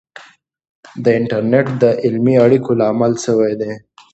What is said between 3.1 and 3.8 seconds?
سوی دی.